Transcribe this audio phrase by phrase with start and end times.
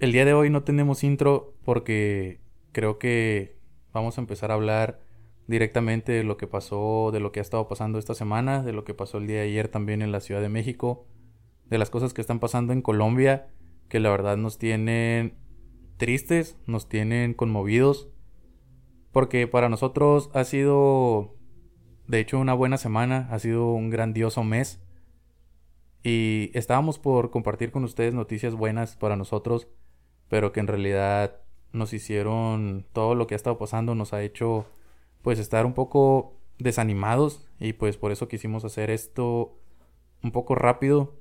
[0.00, 2.40] El día de hoy no tenemos intro porque
[2.72, 3.58] creo que
[3.92, 5.02] vamos a empezar a hablar
[5.46, 8.84] directamente de lo que pasó, de lo que ha estado pasando esta semana, de lo
[8.84, 11.04] que pasó el día de ayer también en la Ciudad de México,
[11.66, 13.50] de las cosas que están pasando en Colombia,
[13.90, 15.34] que la verdad nos tienen
[15.98, 18.08] tristes, nos tienen conmovidos,
[19.12, 21.36] porque para nosotros ha sido,
[22.08, 24.82] de hecho, una buena semana, ha sido un grandioso mes,
[26.02, 29.68] y estábamos por compartir con ustedes noticias buenas para nosotros,
[30.30, 31.40] pero que en realidad
[31.72, 34.64] nos hicieron todo lo que ha estado pasando, nos ha hecho
[35.22, 39.58] pues estar un poco desanimados y pues por eso quisimos hacer esto
[40.22, 41.16] un poco rápido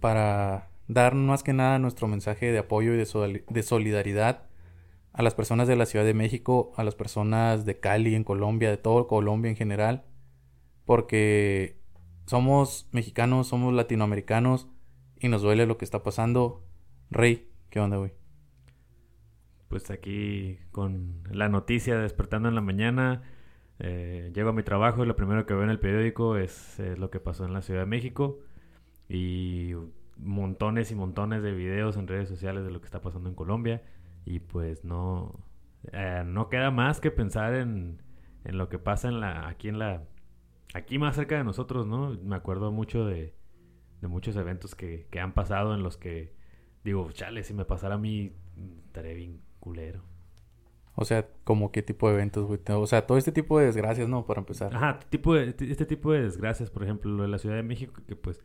[0.00, 4.46] para dar más que nada nuestro mensaje de apoyo y de, solidaridad
[5.12, 8.70] a las personas de la Ciudad de México, a las personas de Cali en Colombia,
[8.70, 10.04] de todo Colombia en general,
[10.84, 11.80] porque
[12.26, 14.68] somos mexicanos, somos latinoamericanos
[15.20, 16.64] y nos duele lo que está pasando.
[17.10, 18.12] Rey, ¿Qué onda, güey?
[19.68, 23.22] Pues aquí con la noticia despertando en la mañana.
[23.78, 27.10] Eh, llego a mi trabajo y lo primero que veo en el periódico es, lo
[27.10, 28.38] que pasó en la Ciudad de México.
[29.08, 29.74] Y
[30.16, 33.82] montones y montones de videos en redes sociales de lo que está pasando en Colombia.
[34.24, 35.38] Y pues no,
[35.92, 38.02] eh, no queda más que pensar en,
[38.44, 40.04] en, lo que pasa en la, aquí en la,
[40.72, 42.10] aquí más cerca de nosotros, ¿no?
[42.22, 43.34] Me acuerdo mucho de,
[44.00, 46.37] de muchos eventos que, que han pasado en los que
[46.88, 48.32] digo, chale, si me pasara a mí,
[48.86, 50.02] estaría bien culero.
[50.94, 52.58] O sea, como qué tipo de eventos, güey.
[52.66, 54.26] O sea, todo este tipo de desgracias, ¿no?
[54.26, 54.74] Para empezar.
[54.74, 58.02] Ajá, tipo de, este tipo de desgracias, por ejemplo, lo de la Ciudad de México,
[58.06, 58.40] que pues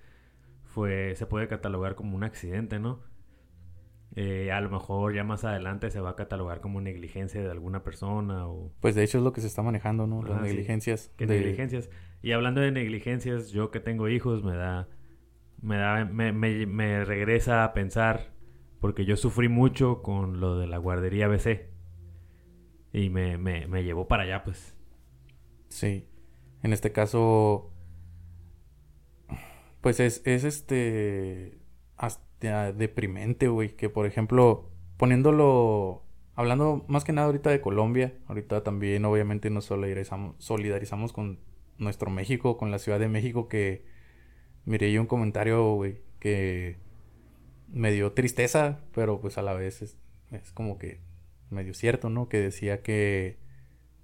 [0.64, 3.00] fue, se puede catalogar como un accidente, ¿no?
[4.16, 7.84] Eh, a lo mejor ya más adelante se va a catalogar como negligencia de alguna
[7.84, 8.72] persona o...
[8.80, 10.22] Pues de hecho es lo que se está manejando, ¿no?
[10.22, 11.12] Las negligencias.
[11.18, 11.90] ¿Qué negligencias?
[12.22, 14.88] Y hablando de negligencias, yo que tengo hijos me da...
[15.64, 16.06] Me da...
[16.06, 18.34] Me, me, me regresa a pensar
[18.84, 21.70] porque yo sufrí mucho con lo de la guardería BC.
[22.92, 24.76] Y me, me, llevó para allá, pues.
[25.70, 26.06] Sí.
[26.64, 27.72] En este caso,
[29.80, 31.60] pues es, es este,
[31.96, 33.74] hasta deprimente, güey.
[33.78, 36.04] Que por ejemplo, poniéndolo,
[36.36, 41.40] hablando más que nada ahorita de Colombia, ahorita también obviamente nos solidarizamos, solidarizamos con
[41.78, 43.86] nuestro México, con la Ciudad de México, que
[44.66, 46.78] miré yo un comentario, güey, que
[47.72, 49.98] me dio tristeza, pero pues a la vez es,
[50.54, 51.00] como que
[51.50, 52.30] medio cierto, ¿no?
[52.30, 53.38] Que decía que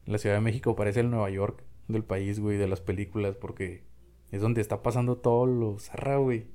[0.05, 3.83] la Ciudad de México parece el Nueva York del país, güey, de las películas, porque
[4.31, 6.47] es donde está pasando todo lo zarra, güey.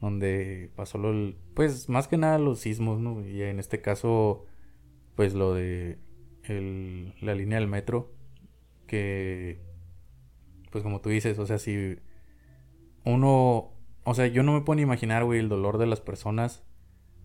[0.00, 3.26] Donde pasó lo, pues más que nada los sismos, ¿no?
[3.26, 4.44] Y en este caso,
[5.14, 5.98] pues lo de
[6.44, 8.12] el, la línea del metro,
[8.86, 9.58] que,
[10.70, 11.96] pues como tú dices, o sea, si
[13.06, 13.76] uno
[14.08, 16.62] o sea, yo no me puedo ni imaginar, güey, el dolor de las personas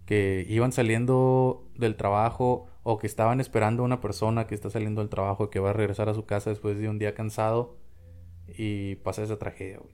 [0.07, 4.99] que iban saliendo del trabajo o que estaban esperando a una persona que está saliendo
[4.99, 7.77] del trabajo y que va a regresar a su casa después de un día cansado
[8.47, 9.93] y pasa esa tragedia, güey.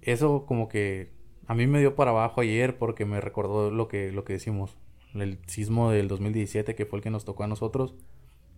[0.00, 1.12] Eso como que
[1.46, 4.78] a mí me dio para abajo ayer porque me recordó lo que, lo que decimos,
[5.12, 7.96] el sismo del 2017 que fue el que nos tocó a nosotros.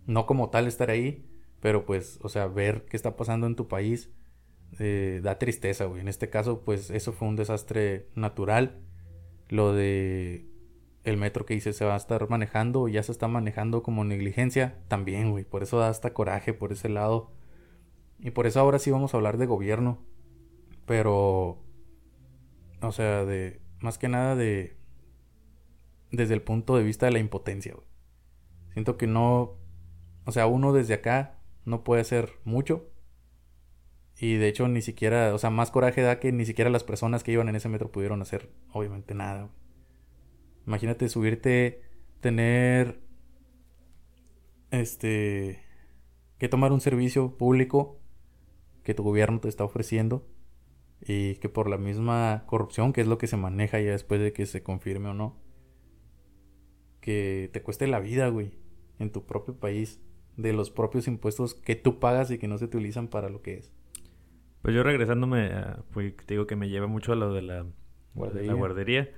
[0.05, 1.25] No como tal estar ahí,
[1.59, 4.09] pero pues, o sea, ver qué está pasando en tu país
[4.79, 6.01] eh, da tristeza, güey.
[6.01, 8.79] En este caso, pues eso fue un desastre natural.
[9.49, 10.45] Lo de
[11.03, 14.77] el metro que dice se va a estar manejando, ya se está manejando como negligencia,
[14.87, 15.43] también, güey.
[15.43, 17.31] Por eso da hasta coraje por ese lado.
[18.19, 19.99] Y por eso ahora sí vamos a hablar de gobierno.
[20.85, 21.63] Pero,
[22.81, 24.77] o sea, de, más que nada de,
[26.11, 27.87] desde el punto de vista de la impotencia, güey.
[28.73, 29.57] Siento que no,
[30.25, 32.90] o sea, uno desde acá no puede hacer mucho
[34.21, 37.23] y de hecho ni siquiera, o sea, más coraje da que ni siquiera las personas
[37.23, 39.49] que iban en ese metro pudieron hacer obviamente nada.
[40.67, 41.81] Imagínate subirte,
[42.19, 43.01] tener
[44.69, 45.63] este
[46.37, 47.99] que tomar un servicio público
[48.83, 50.23] que tu gobierno te está ofreciendo
[51.03, 54.33] y que por la misma corrupción, que es lo que se maneja ya después de
[54.33, 55.35] que se confirme o no,
[56.99, 58.51] que te cueste la vida, güey,
[58.99, 59.99] en tu propio país,
[60.37, 63.55] de los propios impuestos que tú pagas y que no se utilizan para lo que
[63.55, 63.71] es.
[64.61, 65.51] Pues yo regresándome,
[65.91, 67.65] pues te digo que me lleva mucho a lo de la
[68.13, 69.09] guardería.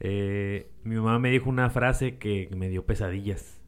[0.00, 3.62] Eh, mi mamá me dijo una frase que me dio pesadillas.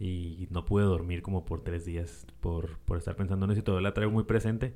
[0.00, 3.64] Y no pude dormir como por tres días por, por estar pensando en eso y
[3.64, 4.74] todo la traigo muy presente.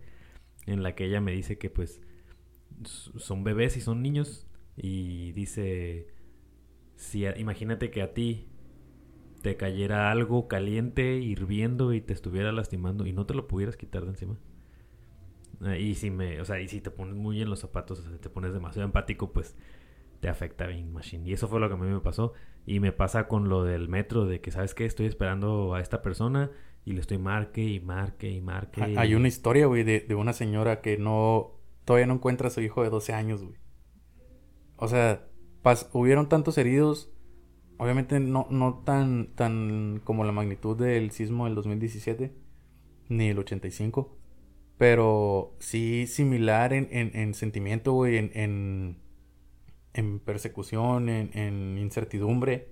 [0.66, 2.00] En la que ella me dice que pues
[2.84, 4.46] son bebés y son niños.
[4.76, 6.08] Y dice,
[6.96, 8.48] si imagínate que a ti
[9.42, 14.04] te cayera algo caliente, hirviendo y te estuviera lastimando y no te lo pudieras quitar
[14.04, 14.38] de encima.
[15.64, 18.02] Ah, y si me, o sea, y si te pones muy en los zapatos, o
[18.02, 19.54] sea, te pones demasiado empático, pues
[20.20, 21.28] te afecta bien machine.
[21.28, 22.32] Y eso fue lo que a mí me pasó.
[22.64, 24.86] Y me pasa con lo del metro, de que, ¿sabes qué?
[24.86, 26.50] Estoy esperando a esta persona
[26.84, 28.82] y le estoy marque y marque y marque.
[28.96, 31.58] Hay una historia, güey, de, de, una señora que no...
[31.84, 33.56] Todavía no encuentra a su hijo de 12 años, güey.
[34.76, 35.26] O sea,
[35.92, 37.12] hubieron tantos heridos.
[37.78, 42.32] Obviamente no, no tan, tan como la magnitud del sismo del 2017.
[43.08, 44.16] Ni el 85.
[44.82, 48.99] Pero sí similar en, en, sentimiento, güey, en,
[49.94, 52.69] en, persecución, en, incertidumbre,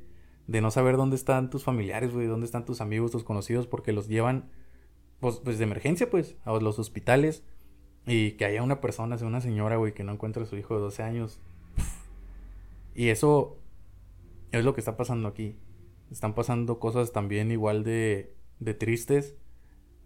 [0.48, 3.92] de no saber dónde están tus familiares, güey, dónde están tus amigos, tus conocidos, porque
[3.92, 4.50] los llevan,
[5.20, 7.44] pues, pues de emergencia, pues, a los hospitales.
[8.06, 10.74] Y que haya una persona, sea una señora, güey, que no encuentre a su hijo
[10.74, 11.38] de 12 años.
[12.92, 13.56] Y eso
[14.50, 15.54] es lo que está pasando aquí.
[16.10, 19.36] Están pasando cosas también igual de, de tristes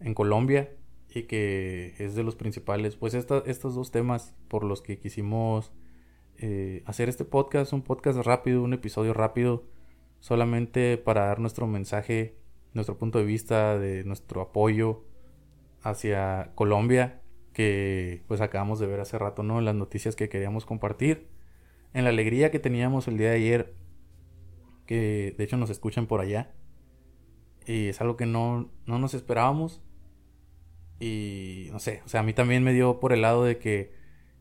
[0.01, 0.69] en Colombia
[1.15, 2.97] y que es de los principales.
[2.97, 5.73] Pues estos dos temas por los que quisimos
[6.39, 9.65] eh, hacer este podcast, un podcast rápido, un episodio rápido,
[10.19, 12.37] solamente para dar nuestro mensaje,
[12.73, 15.05] nuestro punto de vista, de nuestro apoyo
[15.83, 17.23] hacia Colombia,
[17.53, 19.61] que pues acabamos de ver hace rato, ¿no?
[19.61, 21.29] Las noticias que queríamos compartir,
[21.93, 23.75] en la alegría que teníamos el día de ayer,
[24.87, 26.53] que de hecho nos escuchan por allá,
[27.67, 29.81] y es algo que no, no nos esperábamos
[31.01, 33.93] y no sé, o sea, a mí también me dio por el lado de que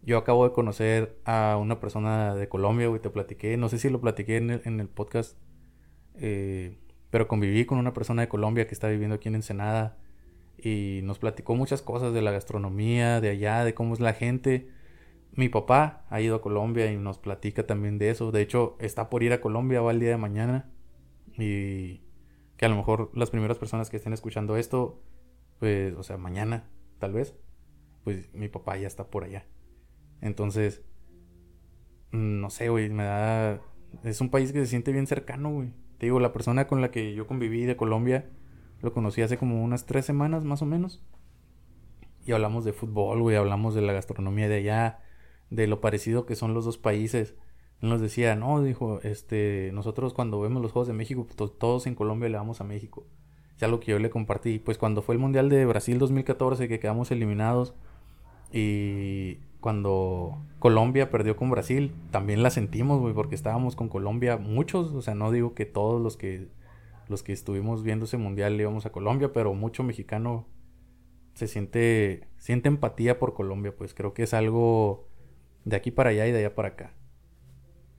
[0.03, 3.89] yo acabo de conocer a una persona de Colombia, güey, te platiqué, no sé si
[3.89, 5.37] lo platiqué en el, en el podcast,
[6.15, 6.77] eh,
[7.09, 9.97] pero conviví con una persona de Colombia que está viviendo aquí en Ensenada
[10.57, 14.69] y nos platicó muchas cosas de la gastronomía, de allá, de cómo es la gente.
[15.31, 18.31] Mi papá ha ido a Colombia y nos platica también de eso.
[18.31, 20.71] De hecho, está por ir a Colombia, va el día de mañana.
[21.37, 22.01] Y
[22.57, 25.01] que a lo mejor las primeras personas que estén escuchando esto
[25.63, 26.69] pues, o sea, mañana,
[26.99, 27.37] tal vez,
[28.03, 29.45] pues mi papá ya está por allá.
[30.19, 30.83] Entonces,
[32.11, 33.61] mm, no sé, güey, me da...
[34.03, 35.71] Es un país que se siente bien cercano, güey.
[35.99, 38.29] Te digo, la persona con la que yo conviví de Colombia,
[38.81, 41.01] lo conocí hace como unas tres semanas más o menos.
[42.25, 44.99] Y hablamos de fútbol, güey, hablamos de la gastronomía de allá,
[45.49, 47.35] de lo parecido que son los dos países.
[47.79, 51.95] Nos decía, no, dijo, este, nosotros cuando vemos los Juegos de México, pues, todos en
[51.95, 53.07] Colombia le vamos a México
[53.57, 54.59] ya lo que yo le compartí.
[54.59, 57.73] Pues cuando fue el Mundial de Brasil 2014 que quedamos eliminados
[58.51, 64.91] y cuando Colombia perdió con Brasil, también la sentimos, güey, porque estábamos con Colombia muchos,
[64.91, 66.49] o sea, no digo que todos los que
[67.09, 70.47] los que estuvimos viendo ese mundial íbamos a Colombia, pero mucho mexicano
[71.33, 75.07] se siente siente empatía por Colombia, pues creo que es algo
[75.65, 76.93] de aquí para allá y de allá para acá.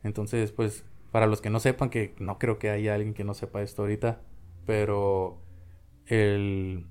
[0.03, 3.35] Entonces, pues para los que no sepan que no creo que haya alguien que no
[3.35, 4.21] sepa esto ahorita,
[4.67, 5.39] pero
[6.06, 6.87] el,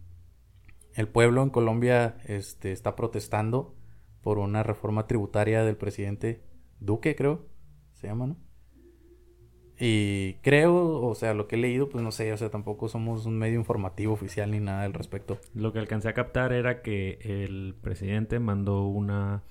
[0.93, 3.75] el pueblo en Colombia este, está protestando
[4.21, 6.41] por una reforma tributaria del presidente
[6.79, 7.45] Duque, creo,
[7.93, 8.37] se llama, ¿no?
[9.79, 13.25] Y creo, o sea, lo que he leído, pues no sé, o sea, tampoco somos
[13.25, 15.39] un medio informativo oficial ni nada al respecto.
[15.53, 19.43] Lo que alcancé a captar era que el presidente mandó una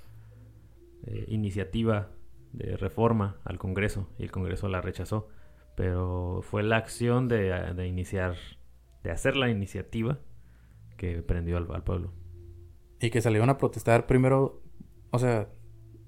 [1.05, 2.11] eh, iniciativa
[2.53, 5.29] de reforma al Congreso y el Congreso la rechazó,
[5.75, 8.37] pero fue la acción de, de iniciar
[9.03, 10.19] de hacer la iniciativa
[10.97, 12.13] que prendió al, pueblo.
[13.01, 14.63] Y que salieron a protestar primero,
[15.11, 15.49] o sea,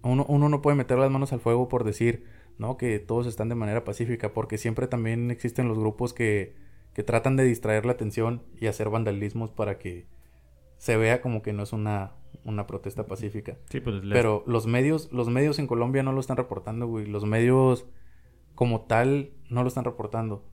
[0.02, 2.26] uno, uno no puede meter las manos al fuego por decir,
[2.58, 2.76] ¿no?
[2.76, 6.54] Que todos están de manera pacífica, porque siempre también existen los grupos que,
[6.92, 10.06] que tratan de distraer la atención y hacer vandalismos para que
[10.78, 12.12] se vea como que no es una,
[12.44, 13.56] una protesta pacífica.
[13.70, 17.06] Sí, pues Pero los medios, los medios en Colombia no lo están reportando, güey.
[17.06, 17.86] Los medios
[18.54, 20.44] como tal no lo están reportando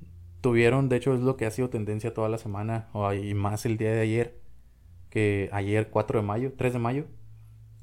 [0.42, 2.90] tuvieron, de hecho es lo que ha sido tendencia toda la semana,
[3.22, 4.40] y más el día de ayer,
[5.10, 7.06] que ayer 4 de mayo, 3 de mayo,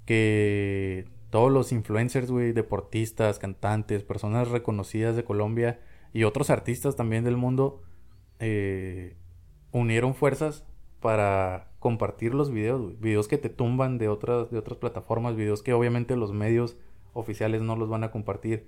[0.05, 5.81] que todos los influencers, güey, deportistas, cantantes, personas reconocidas de Colombia
[6.13, 7.83] y otros artistas también del mundo,
[8.41, 9.17] eh,
[9.73, 10.65] unieron fuerzas
[11.01, 12.97] para compartir los videos, güey.
[12.97, 16.77] videos que te tumban de otras, de otras plataformas, videos que obviamente los medios
[17.13, 18.67] oficiales no los van a compartir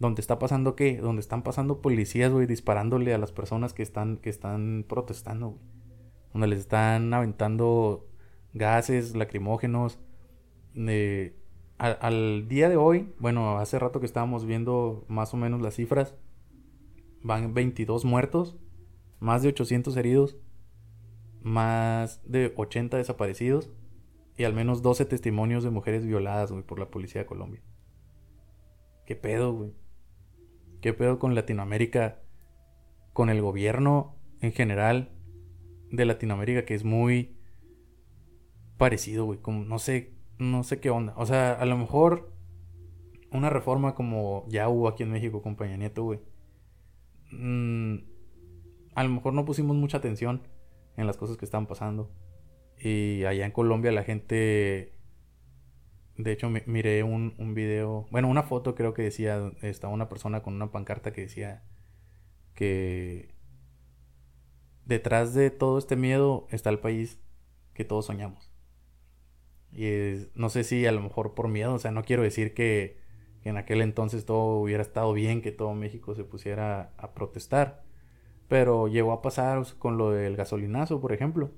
[0.00, 4.16] donde está pasando qué, donde están pasando policías, güey, disparándole a las personas que están,
[4.16, 5.60] que están protestando, güey.
[6.32, 8.08] Donde les están aventando
[8.54, 10.00] gases lacrimógenos.
[11.78, 16.14] al día de hoy, bueno, hace rato que estábamos viendo más o menos las cifras,
[17.22, 18.56] van 22 muertos,
[19.18, 20.38] más de 800 heridos,
[21.42, 23.70] más de 80 desaparecidos
[24.38, 27.62] y al menos 12 testimonios de mujeres violadas, güey, por la policía de Colombia.
[29.04, 29.74] ¿Qué pedo, güey?
[30.80, 32.20] ¿Qué pedo con Latinoamérica?
[33.12, 35.10] Con el gobierno en general
[35.90, 37.36] de Latinoamérica que es muy
[38.78, 39.40] parecido, güey.
[39.40, 41.14] Como no sé, no sé qué onda.
[41.16, 42.32] O sea, a lo mejor
[43.30, 46.20] una reforma como ya hubo aquí en México con Peña Nieto, güey.
[47.32, 47.96] Mm,
[48.94, 50.42] a lo mejor no pusimos mucha atención
[50.96, 52.10] en las cosas que estaban pasando.
[52.78, 54.94] Y allá en Colombia la gente...
[56.22, 60.42] De hecho, miré un, un video, bueno, una foto creo que decía, estaba una persona
[60.42, 61.62] con una pancarta que decía
[62.54, 63.34] que
[64.84, 67.18] detrás de todo este miedo está el país
[67.72, 68.50] que todos soñamos.
[69.72, 72.98] Y no sé si a lo mejor por miedo, o sea, no quiero decir que,
[73.42, 77.84] en aquel entonces todo hubiera estado bien, que todo México se pusiera a protestar.
[78.48, 81.50] Pero llegó a pasar con lo del gasolinazo, por ejemplo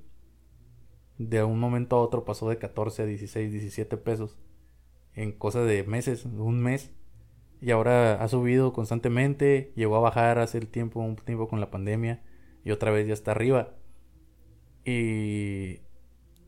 [1.18, 4.36] de un momento a otro pasó de 14 a 16, 17 pesos
[5.14, 6.92] en cosa de meses, un mes.
[7.60, 11.70] Y ahora ha subido constantemente, llegó a bajar hace el tiempo, un tiempo con la
[11.70, 12.22] pandemia
[12.64, 13.74] y otra vez ya está arriba.
[14.84, 15.80] Y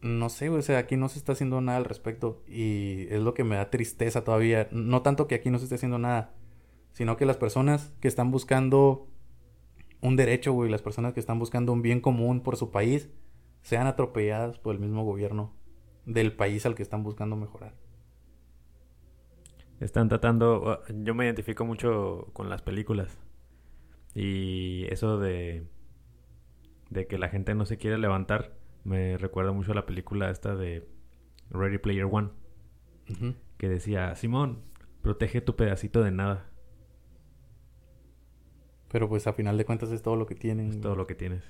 [0.02, 3.32] no sé, o sea, aquí no se está haciendo nada al respecto y es lo
[3.32, 4.68] que me da tristeza todavía.
[4.72, 6.34] No tanto que aquí no se esté haciendo nada,
[6.92, 9.08] sino que las personas que están buscando
[10.00, 13.08] un derecho, güey, las personas que están buscando un bien común por su país,
[13.62, 15.54] sean atropelladas por el mismo gobierno
[16.04, 17.74] del país al que están buscando mejorar.
[19.84, 23.18] Están tratando, yo me identifico mucho con las películas.
[24.14, 25.66] Y eso de
[26.90, 28.52] de que la gente no se quiere levantar
[28.84, 30.86] me recuerda mucho a la película esta de
[31.50, 32.30] Ready Player One
[33.58, 34.62] que decía Simón
[35.02, 36.50] protege tu pedacito de nada
[38.88, 41.16] pero pues a final de cuentas es todo lo que tienen es todo lo que
[41.16, 41.42] tienes.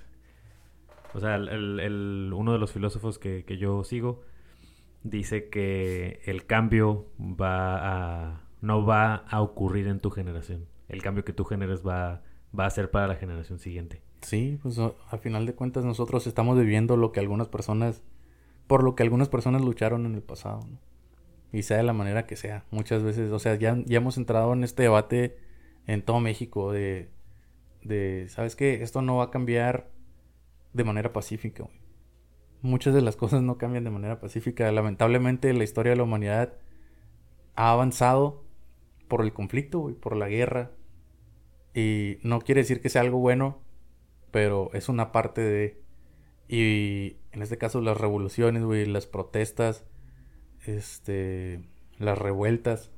[1.13, 4.23] O sea, el, uno de los filósofos que, yo sigo
[5.05, 10.67] dice que el cambio va a, no va a ocurrir en tu generación.
[10.89, 12.23] El cambio que tú generes va,
[12.59, 14.03] va a ser para la generación siguiente.
[14.23, 18.03] Sí, pues a final de cuentas nosotros estamos viviendo lo que algunas personas,
[18.67, 20.79] por lo que algunas personas lucharon en el pasado, ¿no?
[21.53, 22.65] Y sea de la manera que sea.
[22.73, 25.37] Muchas veces, o sea, ya, ya hemos entrado en este debate
[25.87, 27.11] en todo México de,
[27.83, 28.83] de, ¿sabes qué?
[28.83, 29.91] Esto no va a cambiar
[30.73, 31.69] de manera pacífica,
[32.65, 34.73] Muchas de las cosas no cambian de manera pacífica.
[34.73, 36.55] Lamentablemente la historia de la humanidad
[37.57, 38.43] ha avanzado
[39.07, 40.71] por el conflicto, y por la guerra.
[41.75, 43.61] Y no quiere decir que sea algo bueno,
[44.31, 45.83] pero es una parte de...
[46.49, 49.85] Y en este caso las revoluciones, güey, las protestas,
[50.65, 51.61] este,
[51.99, 52.93] las revueltas,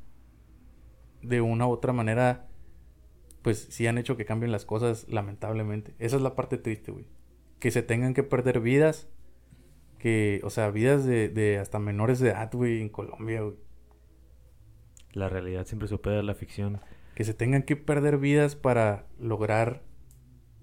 [1.23, 2.46] de una u otra manera,
[3.42, 5.96] pues sí han hecho que cambien las cosas, lamentablemente.
[5.99, 7.06] Esa es la parte triste, güey
[7.58, 9.08] que se tengan que perder vidas,
[10.07, 13.57] que, o sea, vidas de, de hasta menores de edad, güey, en Colombia, güey.
[15.11, 16.81] La realidad siempre supera la ficción.
[17.17, 19.83] Que se tengan que perder vidas para lograr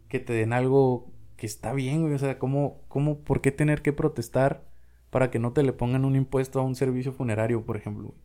[0.07, 2.13] que te den algo que está bien, güey.
[2.13, 4.63] O sea, ¿cómo, cómo, por qué tener que protestar
[5.09, 8.15] para que no te le pongan un impuesto a un servicio funerario, por ejemplo?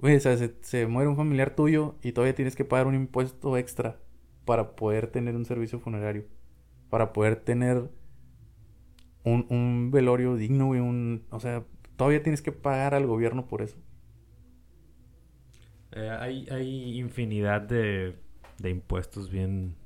[0.00, 2.96] Güey, o sea, se, se muere un familiar tuyo y todavía tienes que pagar un
[2.96, 4.00] impuesto extra
[4.44, 6.24] para poder tener un servicio funerario
[6.92, 7.88] para poder tener
[9.24, 11.64] un, un velorio digno, y Un, o sea,
[11.96, 13.76] todavía tienes que pagar al gobierno por eso.
[15.92, 18.16] Eh, hay, hay infinidad de,
[18.58, 19.76] de impuestos bien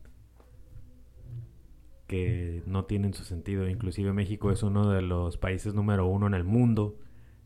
[2.06, 3.68] que no tienen su sentido.
[3.68, 6.96] Inclusive México es uno de los países número uno en el mundo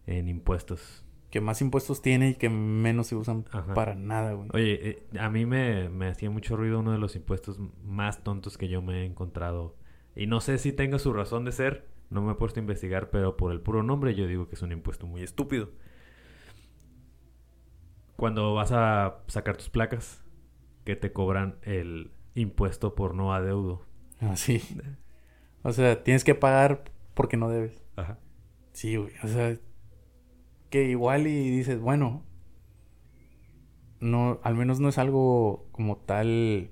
[0.07, 1.05] en impuestos.
[1.31, 3.45] Que más impuestos tiene y que menos se usan
[3.75, 4.49] para nada, güey.
[4.53, 8.59] Oye, eh, a mí me, me, hacía mucho ruido uno de los impuestos más tontos
[8.59, 9.77] que yo me he encontrado.
[10.17, 13.11] Y no sé si tenga su razón de ser, no me he puesto a investigar,
[13.11, 15.71] pero por el puro nombre yo digo que es un impuesto muy estúpido.
[18.17, 20.23] Cuando vas a sacar tus placas,
[20.85, 23.87] que te cobran el impuesto por no adeudo.
[24.21, 24.61] Ah, sí.
[25.63, 27.85] O sea, tienes que pagar porque no debes.
[27.97, 28.19] Ajá.
[28.73, 29.13] Sí, güey.
[29.23, 29.57] O sea,
[30.71, 32.25] que igual y dices, bueno,
[34.01, 36.71] no, al menos no es algo como tal,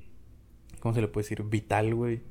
[0.80, 1.42] ¿cómo se le puede decir?
[1.44, 2.22] Vital, güey.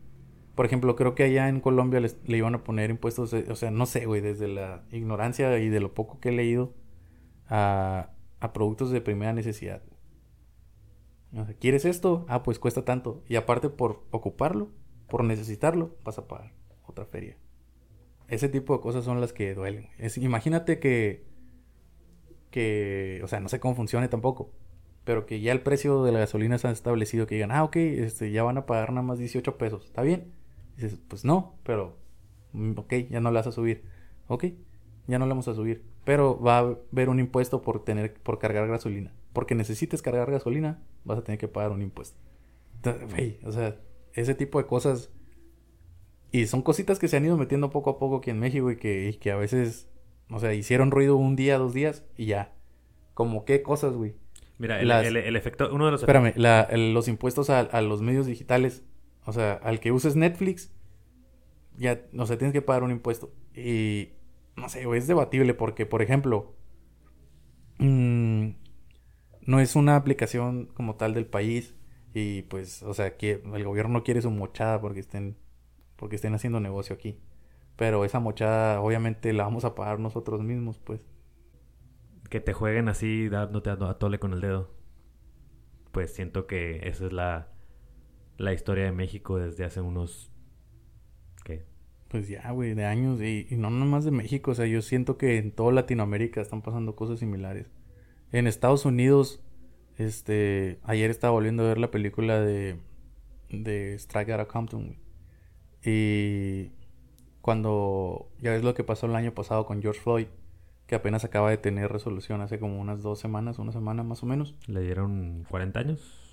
[0.58, 3.86] Por ejemplo, creo que allá en Colombia le iban a poner impuestos, o sea, no
[3.86, 6.74] sé, güey, desde la ignorancia y de lo poco que he leído
[7.48, 8.10] a,
[8.42, 9.82] a productos de primera necesidad.
[11.60, 12.26] ¿quieres esto?
[12.28, 13.24] Ah, pues cuesta tanto.
[13.30, 14.72] Y aparte por ocuparlo,
[15.08, 16.52] por necesitarlo, vas a pagar
[16.86, 17.38] otra feria.
[18.28, 19.88] Ese tipo de cosas son las que duelen.
[20.18, 21.26] Imagínate que
[22.52, 24.52] que, o sea, no sé cómo funcione tampoco,
[25.04, 28.32] pero que ya el precio de la gasolina está establecido, que digan, ah, ok, este,
[28.32, 30.34] ya van a pagar nada más 18 pesos, ¿está bien?
[30.78, 31.98] Dices, pues no, pero,
[32.54, 33.84] mm, ok, ya no la vas a subir,
[34.28, 34.46] ok,
[35.08, 38.40] ya no la vamos a subir, pero va a haber un impuesto por tener, por
[38.40, 42.18] cargar gasolina, porque necesites cargar gasolina, vas a tener que pagar un impuesto.
[42.76, 43.78] Entonces, o sea,
[44.14, 45.12] ese tipo de cosas,
[46.32, 48.78] y son cositas que se han ido metiendo poco a poco aquí en México y
[48.78, 49.90] que, y que a veces
[50.30, 52.54] o sea, hicieron ruido un día, dos días y ya.
[53.14, 54.16] Como qué cosas, güey.
[54.58, 56.02] Mira, el, el, efecto, uno de los...
[56.02, 58.84] Espérame, la, los impuestos a, a, los medios digitales,
[59.28, 60.72] o sea, al que uses Netflix,
[61.78, 63.34] ya, no sé, tienes que pagar un impuesto.
[63.54, 64.14] Y,
[64.56, 66.56] no sé, es debatible porque, por ejemplo,
[67.78, 68.52] mmm,
[69.42, 71.76] no es una aplicación como tal del país
[72.14, 75.38] y pues, o sea, que el gobierno no quiere su mochada porque estén,
[75.98, 77.20] porque estén haciendo negocio aquí.
[77.76, 81.02] Pero esa mochada obviamente la vamos a pagar nosotros mismos, pues.
[82.30, 84.74] Que te jueguen así dándote a tole con el dedo.
[85.92, 87.57] Pues siento que esa es la,
[88.38, 90.32] la historia de México desde hace unos...
[91.44, 91.66] ¿Qué?
[92.08, 93.22] Pues ya, güey, de años.
[93.22, 94.52] Y, y no nomás de México.
[94.52, 97.68] O sea, yo siento que en toda Latinoamérica están pasando cosas similares.
[98.32, 99.42] En Estados Unidos,
[99.98, 100.80] este...
[100.84, 102.80] Ayer estaba volviendo a ver la película de...
[103.50, 104.98] De Strike Out of Compton,
[105.84, 106.72] Y
[107.42, 110.28] cuando ya ves lo que pasó el año pasado con George Floyd,
[110.86, 114.26] que apenas acaba de tener resolución hace como unas dos semanas, una semana más o
[114.26, 114.56] menos.
[114.68, 116.27] ¿Le dieron 40 años?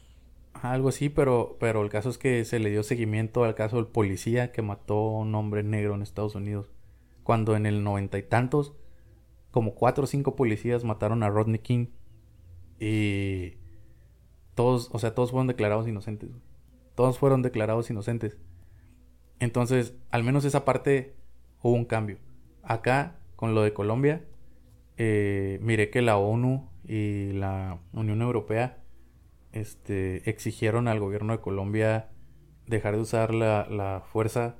[0.62, 3.86] Algo así, pero, pero el caso es que se le dio seguimiento al caso del
[3.86, 6.70] policía que mató a un hombre negro en Estados Unidos.
[7.22, 8.74] Cuando en el noventa y tantos,
[9.50, 11.86] como cuatro o cinco policías mataron a Rodney King.
[12.80, 13.54] Y
[14.54, 16.30] todos, o sea, todos fueron declarados inocentes.
[16.94, 18.38] Todos fueron declarados inocentes.
[19.40, 21.14] Entonces, al menos esa parte
[21.62, 22.18] hubo un cambio.
[22.62, 24.24] Acá, con lo de Colombia,
[24.96, 28.83] eh, miré que la ONU y la Unión Europea
[29.54, 32.10] este, exigieron al gobierno de Colombia
[32.66, 34.56] dejar de usar la, la fuerza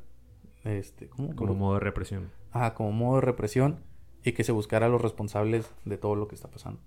[0.64, 2.30] este, como modo de represión.
[2.50, 3.80] Ajá, como modo de represión
[4.22, 6.80] y que se buscara a los responsables de todo lo que está pasando.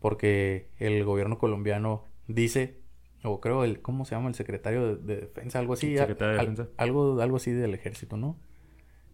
[0.00, 2.82] Porque el gobierno colombiano dice
[3.24, 4.28] o creo el, ¿cómo se llama?
[4.28, 5.96] El secretario de, defensa, algo así.
[5.96, 6.68] Secretario de defensa.
[6.76, 8.38] algo, algo así del ejército, ¿no?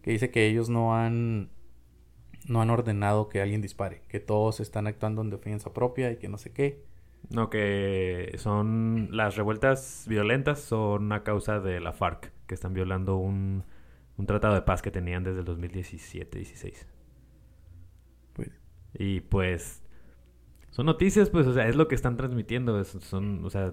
[0.03, 1.51] Que dice que ellos no han,
[2.49, 6.29] no han ordenado que alguien dispare, que todos están actuando en defensa propia y que
[6.29, 6.85] no sé qué.
[7.29, 13.17] No, que son las revueltas violentas son a causa de la FARC, que están violando
[13.17, 13.65] un,
[14.17, 16.87] un tratado de paz que tenían desde el 2017-16.
[18.33, 18.51] Pues.
[18.95, 19.83] Y pues
[20.71, 22.83] son noticias, pues, o sea, es lo que están transmitiendo.
[22.85, 23.73] son, o sea,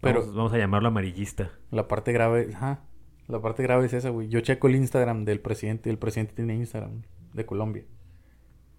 [0.00, 1.50] pero vamos, a llamarlo amarillista.
[1.70, 2.84] La parte grave, ajá.
[3.28, 4.28] La parte grave es esa, güey.
[4.28, 5.90] Yo checo el Instagram del presidente.
[5.90, 7.84] El presidente tiene Instagram de Colombia.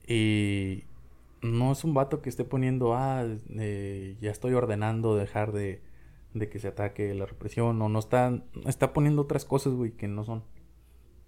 [0.08, 0.86] Y
[1.42, 5.82] no es un vato que esté poniendo, ah, eh, ya estoy ordenando dejar de,
[6.34, 7.82] de que se ataque la represión.
[7.82, 10.44] O no está, está poniendo otras cosas, güey, que no son.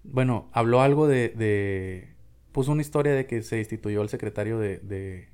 [0.04, 2.16] Bueno, habló algo de, de...
[2.52, 5.30] Puso una historia de que se instituyó el secretario de, de,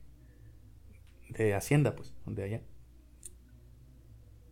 [1.29, 2.61] de Hacienda, pues, de allá.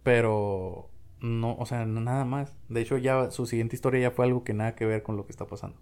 [0.03, 2.55] Pero no, o sea, nada más.
[2.69, 5.25] De hecho, ya su siguiente historia ya fue algo que nada que ver con lo
[5.25, 5.79] que está pasando.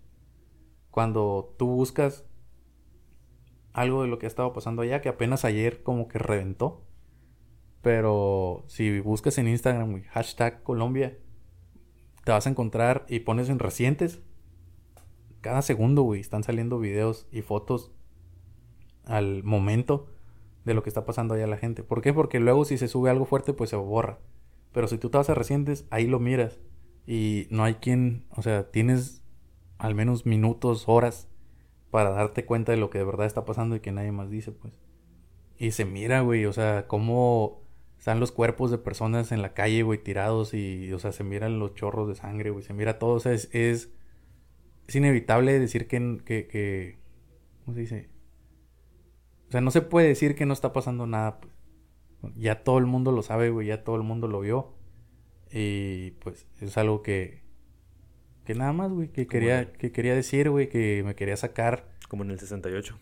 [0.90, 2.26] Cuando tú buscas
[3.74, 6.84] algo de lo que ha estado pasando allá, que apenas ayer como que reventó.
[7.82, 11.18] Pero si buscas en Instagram, hashtag Colombia,
[12.24, 14.22] te vas a encontrar y pones en recientes.
[15.42, 17.92] Cada segundo, güey, están saliendo videos y fotos
[19.06, 20.08] al momento
[20.66, 21.82] de lo que está pasando allá la gente.
[21.82, 22.14] ¿Por qué?
[22.14, 24.20] Porque luego si se sube algo fuerte, pues se borra.
[24.72, 26.60] Pero si tú te vas a recientes, ahí lo miras.
[27.08, 29.24] Y no hay quien, o sea, tienes
[29.80, 31.31] al menos minutos, horas
[31.92, 34.52] para darte cuenta de lo que de verdad está pasando y que nadie más dice,
[34.52, 34.74] pues.
[35.58, 37.62] Y se mira, güey, o sea, cómo
[38.00, 41.60] están los cuerpos de personas en la calle, güey, tirados y, o sea, se miran
[41.60, 43.92] los chorros de sangre, güey, se mira todo, o sea, es, es,
[44.94, 46.98] inevitable decir que, que, que,
[47.64, 48.10] ¿cómo se dice?
[49.50, 51.54] O sea, no se puede decir que no está pasando nada, pues.
[52.36, 54.76] Ya todo el mundo lo sabe, güey, ya todo el mundo lo vio.
[55.52, 57.42] Y pues es algo que
[58.46, 62.24] que nada más, güey, que quería que quería decir, güey, que me quería sacar como
[62.24, 62.98] en el 68.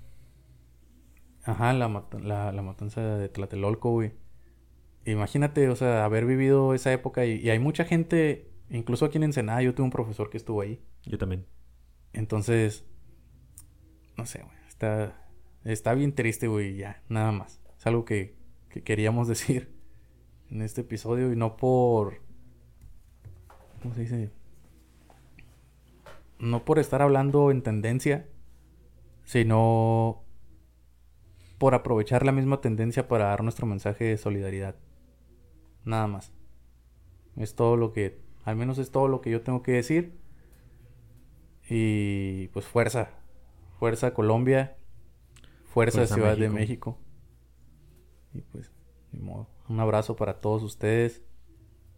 [1.43, 4.13] Ajá, la, la, la matanza de Tlatelolco, güey.
[5.05, 9.23] Imagínate, o sea, haber vivido esa época y, y, hay mucha gente, incluso aquí en
[9.23, 10.83] Ensenada, yo tuve un profesor que estuvo ahí.
[11.05, 11.45] Yo también.
[12.13, 12.85] Entonces,
[14.17, 15.15] no sé, güey, está
[15.63, 17.61] Está bien triste, güey, ya, nada más.
[17.77, 18.35] Es algo que,
[18.69, 19.75] que queríamos decir
[20.49, 22.21] en este episodio y no por...
[23.81, 24.31] ¿Cómo se dice?
[26.39, 28.27] No por estar hablando en tendencia,
[29.23, 30.23] sino
[31.57, 34.75] por aprovechar la misma tendencia para dar nuestro mensaje de solidaridad.
[35.83, 36.31] Nada más.
[37.35, 40.17] Es todo lo que, al menos es todo lo que yo tengo que decir.
[41.69, 43.11] Y pues fuerza,
[43.77, 44.77] fuerza Colombia,
[45.65, 46.97] fuerza, Ciudad de México.
[48.33, 48.71] Y pues,
[49.11, 49.47] modo.
[49.67, 51.21] Un abrazo para todos ustedes.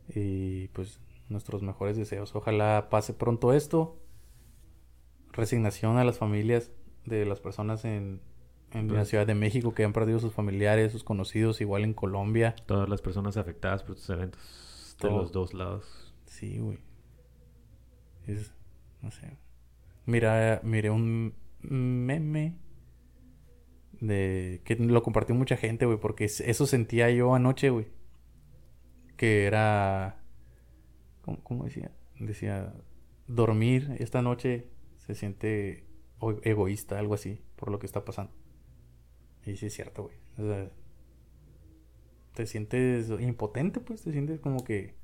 [0.10, 1.00] Y pues
[1.30, 2.36] nuestros mejores deseos.
[2.36, 3.98] Ojalá pase pronto esto.
[5.34, 6.72] Resignación a las familias
[7.06, 8.22] de las personas en,
[8.72, 12.56] en la Ciudad de México que han perdido sus familiares, sus conocidos, igual en Colombia.
[12.66, 16.14] Todas las personas afectadas por estos eventos de los dos lados.
[16.26, 16.80] Sí, güey.
[18.28, 18.54] Es,
[19.02, 19.38] no sé.
[20.06, 22.56] Mira, miré un meme
[24.00, 27.88] de que lo compartió mucha gente, güey, porque eso sentía yo anoche, güey.
[29.16, 30.22] Que era
[31.44, 31.92] ¿cómo, decía?
[32.20, 32.74] Decía
[33.28, 34.68] dormir esta noche
[35.06, 35.86] se siente
[36.44, 38.32] egoísta, algo así, por lo que está pasando.
[39.46, 40.16] Y sí es cierto, güey.
[40.38, 40.70] O sea,
[42.34, 44.96] te sientes impotente, pues, te sientes como que,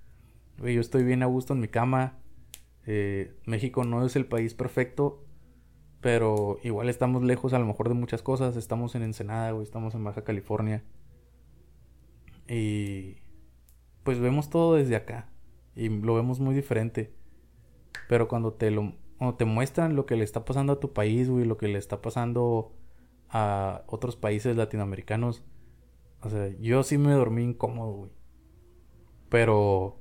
[0.60, 2.20] güey, yo estoy bien a gusto en mi cama.
[2.86, 5.26] Eh, México no es el país perfecto,
[6.00, 8.56] pero igual estamos lejos a lo mejor de muchas cosas.
[8.56, 10.84] Estamos en Ensenada, güey, estamos en Baja California.
[12.48, 13.18] Y
[14.04, 15.30] pues vemos todo desde acá.
[15.76, 17.14] Y lo vemos muy diferente.
[18.08, 21.30] Pero cuando te lo cuando te muestran lo que le está pasando a tu país,
[21.30, 22.72] güey, lo que le está pasando
[23.30, 25.44] a otros países latinoamericanos.
[26.22, 28.12] O sea, yo sí me dormí incómodo, güey.
[29.30, 30.00] Pero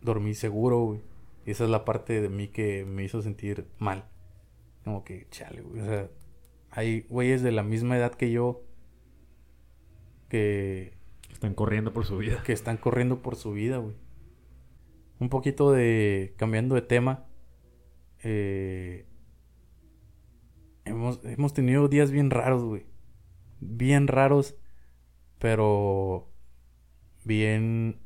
[0.00, 1.00] dormí seguro, güey.
[1.44, 4.04] Y esa es la parte de mí que me hizo sentir mal.
[4.84, 5.80] Como que, chale, güey.
[5.80, 6.10] O sea,
[6.70, 8.62] hay güeyes de la misma edad que yo
[10.28, 10.96] que...
[11.30, 12.42] Están corriendo por su vida.
[12.44, 13.96] Que están corriendo por su vida, güey.
[15.18, 16.34] Un poquito de...
[16.36, 17.26] Cambiando de tema.
[18.22, 19.06] Eh,
[20.84, 22.86] hemos, hemos tenido días bien raros, güey.
[23.60, 24.56] Bien raros.
[25.38, 26.28] Pero...
[27.24, 28.00] Bien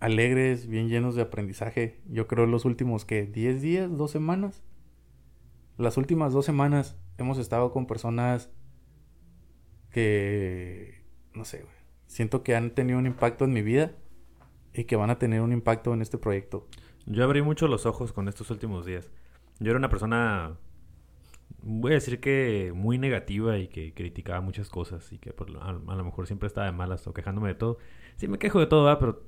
[0.00, 2.00] alegres, bien llenos de aprendizaje.
[2.08, 4.64] Yo creo los últimos que 10 días, 2 semanas
[5.78, 8.50] las últimas dos semanas hemos estado con personas
[9.90, 11.64] que, no sé,
[12.06, 13.92] siento que han tenido un impacto en mi vida
[14.72, 16.66] y que van a tener un impacto en este proyecto.
[17.06, 19.10] Yo abrí mucho los ojos con estos últimos días.
[19.60, 20.56] Yo era una persona,
[21.62, 26.04] voy a decir que muy negativa y que criticaba muchas cosas y que a, lo
[26.04, 27.78] mejor siempre estaba de malas o quejándome de todo.
[28.16, 29.22] Sí me quejo de todo, pero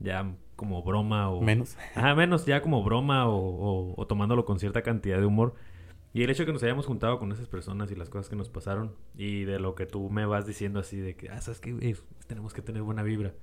[0.00, 1.40] ya como broma o...
[1.40, 1.76] Menos.
[1.94, 5.54] Ajá, menos ya como broma o tomándolo con cierta cantidad de humor.
[6.14, 8.36] Y el hecho de que nos hayamos juntado con esas personas y las cosas que
[8.36, 11.60] nos pasaron y de lo que tú me vas diciendo así de que, ah, sabes
[11.60, 13.34] que tenemos que tener buena vibra.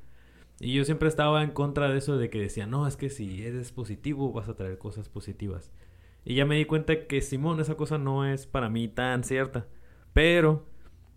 [0.59, 3.43] Y yo siempre estaba en contra de eso de que decía, no, es que si
[3.43, 5.71] eres positivo vas a traer cosas positivas.
[6.25, 9.67] Y ya me di cuenta que Simón, esa cosa no es para mí tan cierta.
[10.11, 10.65] Pero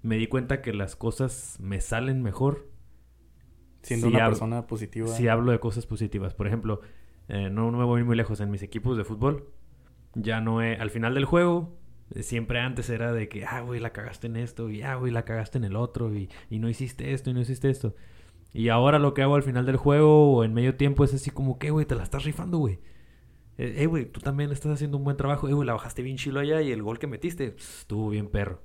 [0.02, 2.68] me di cuenta que las cosas me salen mejor.
[3.82, 5.08] Siendo una persona positiva.
[5.08, 6.34] Si hablo de cosas positivas.
[6.34, 6.82] Por ejemplo,
[7.28, 9.48] eh, no, no me voy muy lejos en mis equipos de fútbol
[10.14, 11.76] ya no es, al final del juego,
[12.14, 15.12] eh, siempre antes era de que, ah, güey, la cagaste en esto, y ah, güey,
[15.12, 17.94] la cagaste en el otro, y, y no hiciste esto, y no hiciste esto.
[18.52, 21.30] Y ahora lo que hago al final del juego o en medio tiempo es así
[21.30, 22.78] como que, güey, te la estás rifando, güey.
[23.58, 25.48] Eh, eh, güey, tú también estás haciendo un buen trabajo.
[25.48, 28.62] Eh, güey, la bajaste bien chilo allá y el gol que metiste estuvo bien perro.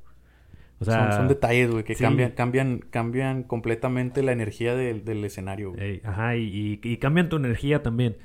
[0.80, 5.72] O sea, son, detalles, güey, que cambian, cambian, cambian completamente la energía del, del escenario,
[5.72, 6.02] güey.
[6.04, 8.18] ajá, y, y, cambian tu energía también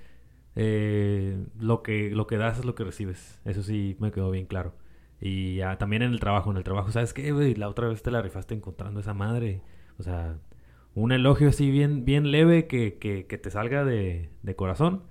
[0.57, 3.41] eh, lo, que, lo que das es lo que recibes.
[3.45, 4.75] Eso sí me quedó bien claro.
[5.21, 7.55] Y también en el trabajo, en el trabajo, ¿sabes qué, güey?
[7.55, 9.63] La otra vez te la rifaste encontrando esa madre.
[9.99, 10.39] O sea,
[10.95, 15.05] un elogio así bien, bien leve que, que, que te salga de, de corazón,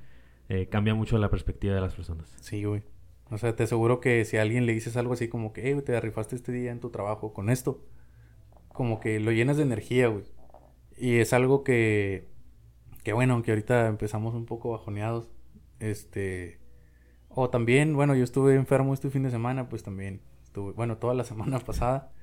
[0.50, 2.36] eh, cambia mucho la perspectiva de las personas.
[2.42, 2.84] Sí, güey.
[3.30, 5.82] O sea, te aseguro que si a alguien le dices algo así como que, hey,
[5.86, 7.84] te rifaste este día en tu trabajo con esto,
[8.70, 10.24] como que lo llenas de energía, güey.
[10.98, 12.30] Y es algo que,
[13.04, 15.30] que bueno, aunque ahorita empezamos un poco bajoneados,
[15.80, 16.60] este.
[17.30, 21.14] O también, bueno, yo estuve enfermo este fin de semana, pues también estuve, bueno, toda
[21.14, 22.14] la semana pasada.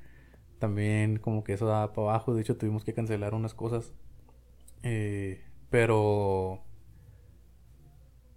[0.58, 2.34] También como que eso daba para abajo.
[2.34, 3.92] De hecho, tuvimos que cancelar unas cosas.
[4.82, 6.63] Eh, pero...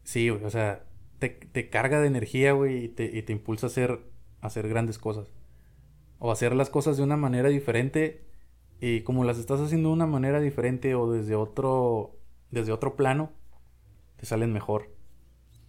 [0.08, 0.86] Sí, güey, o sea,
[1.20, 4.00] te, te, carga de energía, güey, y te, y te impulsa a hacer,
[4.42, 5.32] a hacer grandes cosas.
[6.20, 8.26] O hacer las cosas de una manera diferente.
[8.80, 12.18] Y como las estás haciendo de una manera diferente o desde otro,
[12.52, 13.32] desde otro plano,
[14.18, 14.98] te salen mejor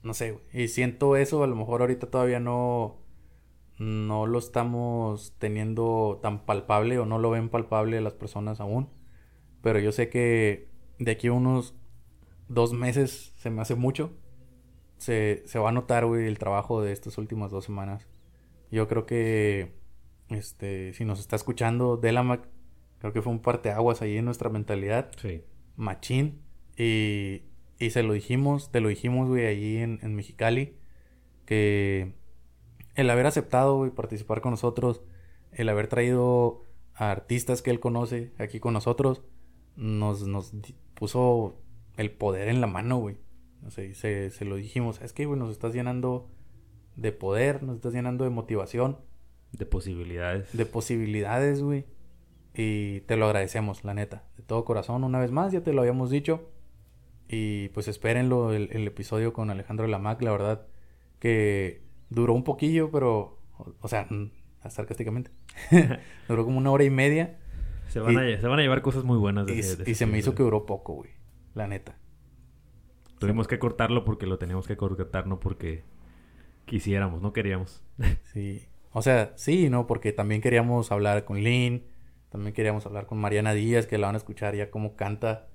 [0.03, 0.65] no sé, güey.
[0.65, 2.99] Y siento eso, a lo mejor ahorita todavía no,
[3.79, 8.89] no lo estamos teniendo tan palpable o no lo ven palpable las personas aún.
[9.63, 11.75] Pero yo sé que de aquí a unos
[12.49, 14.13] dos meses se me hace mucho.
[14.99, 18.07] Se, se va a notar, güey, el trabajo de estas últimas dos semanas.
[18.71, 19.75] Yo creo que
[20.29, 22.49] Este, si nos está escuchando, Delamac,
[22.99, 25.11] creo que fue un parteaguas ahí en nuestra mentalidad.
[25.21, 25.43] Sí.
[25.77, 26.43] Machín.
[26.77, 27.43] Y,
[27.79, 30.77] y se lo dijimos, te lo dijimos, güey, ahí en, en Mexicali.
[31.47, 32.15] Que
[32.95, 35.03] el haber aceptado, güey, participar con nosotros,
[35.53, 36.63] el haber traído
[36.95, 39.23] a artistas que él conoce aquí con nosotros,
[39.77, 40.53] nos, nos
[40.95, 41.57] puso
[41.97, 43.17] el poder en la mano, güey.
[43.67, 46.31] O sea, se, se lo dijimos, es que, güey, nos estás llenando
[46.97, 48.99] de poder, nos estás llenando de motivación.
[49.53, 50.57] De posibilidades.
[50.57, 51.87] De posibilidades, güey.
[52.55, 54.25] Y te lo agradecemos, la neta.
[54.37, 56.51] De todo corazón, una vez más, ya te lo habíamos dicho.
[57.29, 60.67] Y pues espérenlo, el, el episodio con Alejandro Lamac, la verdad
[61.19, 63.39] que duró un poquillo, pero,
[63.81, 64.09] o, sea,
[64.69, 65.31] sarcásticamente.
[66.29, 67.39] duró como una hora y media.
[67.89, 69.47] Se van, a, se van a llevar cosas muy buenas.
[69.47, 71.11] De, y, y se me hizo que duró poco, güey.
[71.55, 71.97] La neta.
[73.19, 75.83] Tuvimos que cortarlo porque lo teníamos que cortar, no porque
[76.65, 77.83] quisiéramos, no queríamos.
[78.33, 78.67] sí.
[78.93, 79.87] O sea, sí, ¿no?
[79.87, 81.85] Porque también queríamos hablar con Lynn,
[82.31, 85.49] también queríamos hablar con Mariana Díaz, que la van a escuchar ya como canta,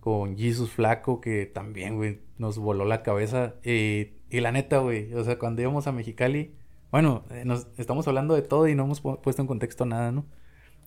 [0.00, 3.54] con Jesus Flaco, que también, güey, nos voló la cabeza.
[3.62, 6.54] Y, y la neta, güey, o sea, cuando íbamos a Mexicali,
[6.90, 10.26] bueno, eh, nos estamos hablando de todo y no hemos puesto en contexto nada, ¿no?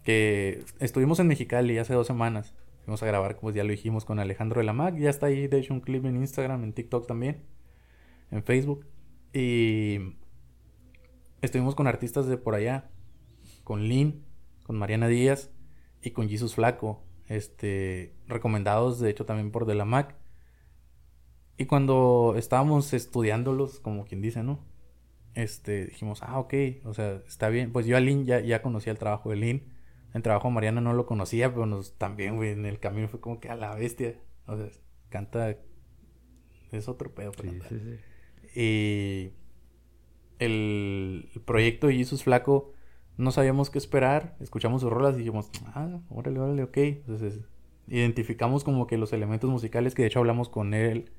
[0.04, 2.54] Que estuvimos en Mexicali hace dos semanas.
[2.86, 4.98] Fuimos a grabar, como ya lo dijimos, con Alejandro de la Mac.
[4.98, 7.44] Ya está ahí, de hecho, un clip en Instagram, en TikTok también,
[8.30, 8.86] en Facebook.
[9.32, 10.16] Y
[11.42, 12.90] estuvimos con artistas de por allá,
[13.64, 14.26] con Lynn,
[14.64, 15.50] con Mariana Díaz
[16.02, 20.16] y con Jesus Flaco, este, recomendados de hecho también por De la Mac.
[21.58, 24.60] Y cuando estábamos estudiándolos, como quien dice, ¿no?
[25.36, 27.72] Este, dijimos, ah, ok, o sea, está bien.
[27.72, 29.73] Pues yo a Lynn ya, ya conocía el trabajo de Lynn.
[30.14, 33.40] El trabajo Mariana no lo conocía, pero nos, también, güey, en el camino fue como
[33.40, 34.16] que a la bestia.
[34.46, 34.68] O sea,
[35.10, 35.58] canta.
[36.72, 38.60] Es otro pedo, pero sí, sí, sí.
[38.60, 39.34] Y
[40.40, 42.74] el, proyecto de Jesus Flaco,
[43.18, 44.36] no sabíamos qué esperar.
[44.40, 46.78] Escuchamos sus rolas y dijimos, ah, órale, órale, ok.
[46.78, 47.40] Entonces,
[47.88, 51.12] identificamos como que los elementos musicales que de hecho hablamos con él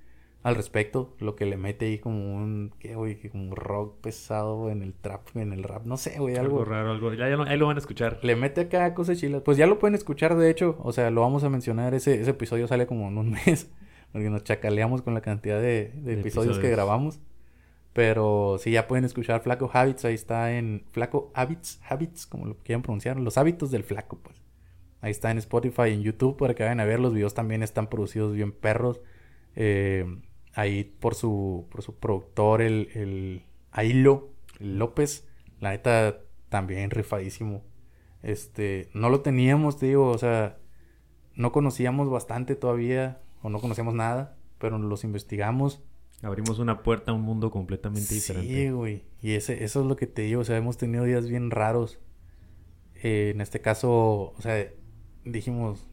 [0.45, 3.17] al respecto, lo que le mete ahí como un, ¿qué, güey?
[3.31, 6.59] Como un rock pesado en el trap, en el rap, no sé, güey, algo.
[6.59, 6.65] algo.
[6.67, 7.15] raro, algo.
[7.15, 8.19] Ya, ya ahí lo van a escuchar.
[8.21, 9.41] Le mete acá cosas chilas.
[9.41, 12.33] Pues ya lo pueden escuchar, de hecho, o sea, lo vamos a mencionar, ese, ese
[12.33, 13.71] episodio sale como en un mes,
[14.13, 17.21] porque nos chacaleamos con la cantidad de, de, episodios, que grabamos.
[17.95, 22.59] Pero sí, ya pueden escuchar Flaco Habits, ahí está en Flaco Habits, Habits, como lo
[22.59, 24.43] quieran pronunciar, los hábitos del flaco, pues.
[25.01, 27.01] Ahí está en Spotify en YouTube para que vayan a ver.
[27.01, 29.01] Los videos también están producidos bien perros.
[29.55, 30.07] Eh,
[30.55, 35.27] ahí por su, por su productor, el, el Ailo López.
[35.61, 37.64] La neta, también rifadísimo.
[38.23, 40.59] Este, no lo teníamos, digo, o sea,
[41.35, 45.83] no conocíamos bastante todavía, o no conocíamos nada, pero los investigamos.
[46.23, 48.49] Abrimos una puerta a un mundo completamente diferente.
[48.49, 49.05] Sí, güey.
[49.21, 51.99] Y ese, eso es lo que te digo, o sea, hemos tenido días bien raros.
[53.03, 54.67] Eh, en este caso, o sea,
[55.25, 55.87] dijimos,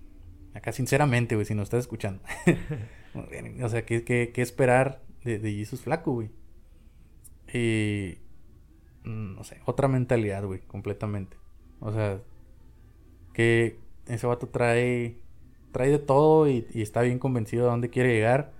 [0.53, 2.21] acá sinceramente, güey, si nos estás escuchando.
[3.63, 6.29] O sea, ¿qué, qué, qué esperar de, de Jesus Flaco, güey?
[7.53, 8.17] Y.
[9.03, 11.37] Mm, no sé, otra mentalidad, güey, completamente.
[11.79, 12.21] O sea,
[13.33, 15.17] que ese vato trae.
[15.71, 18.53] Trae de todo y, y, está bien convencido de dónde quiere llegar.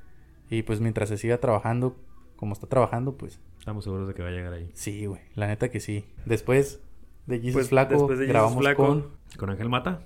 [0.50, 1.98] Y pues mientras se siga trabajando
[2.42, 3.40] como está trabajando, pues.
[3.60, 4.72] Estamos seguros de que va a llegar ahí.
[4.74, 6.06] Sí, güey, la neta que sí.
[6.26, 6.82] Después
[7.28, 9.12] de Jesus pues, Flaco, grabamos con.
[9.38, 10.02] Con Ángel Mata.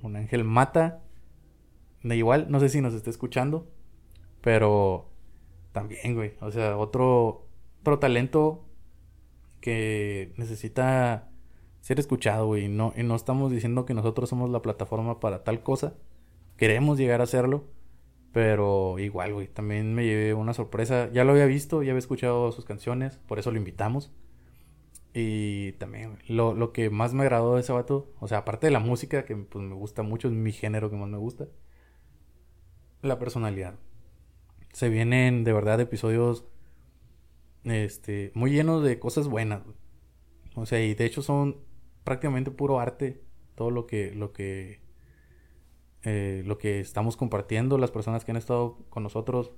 [0.00, 1.02] Con Ángel Mata.
[2.02, 3.70] De igual, no sé si nos está escuchando.
[4.46, 5.10] Pero
[5.72, 6.34] también, güey.
[6.40, 7.48] O sea, otro,
[7.80, 8.64] otro talento
[9.60, 11.28] que necesita
[11.80, 12.68] ser escuchado, güey.
[12.68, 15.94] No, y no estamos diciendo que nosotros somos la plataforma para tal cosa.
[16.56, 17.64] Queremos llegar a hacerlo.
[18.30, 19.48] Pero igual, güey.
[19.48, 21.10] También me llevé una sorpresa.
[21.12, 23.18] Ya lo había visto, ya había escuchado sus canciones.
[23.26, 24.12] Por eso lo invitamos.
[25.12, 28.70] Y también, lo, lo que más me agradó de ese vato, o sea, aparte de
[28.70, 31.48] la música, que pues me gusta mucho, es mi género que más me gusta,
[33.02, 33.74] la personalidad
[34.76, 36.44] se vienen de verdad episodios
[37.64, 39.62] este, muy llenos de cosas buenas.
[40.54, 41.56] O sea, y de hecho son
[42.04, 43.22] prácticamente puro arte
[43.54, 44.82] todo lo que lo que
[46.02, 49.50] eh, lo que estamos compartiendo las personas que han estado con nosotros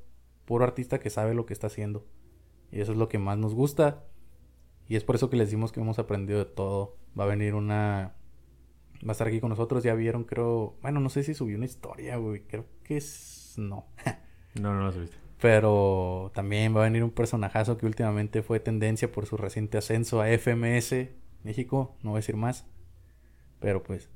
[0.45, 2.07] puro artista que sabe lo que está haciendo.
[2.71, 4.05] Y eso es lo que más nos gusta.
[4.87, 6.97] Y es por eso que les decimos que hemos aprendido de todo.
[7.19, 8.15] Va a venir una
[9.05, 9.83] va a estar aquí con nosotros.
[9.83, 12.47] Ya vieron creo bueno no sé si subió una historia güey.
[12.47, 13.89] Creo que es no
[14.55, 15.17] No, no lo subiste.
[15.41, 20.21] Pero también va a venir un personajazo que últimamente fue tendencia por su reciente ascenso
[20.21, 21.11] a FMS
[21.45, 22.67] México, no voy a decir más.
[23.61, 24.11] Pero pues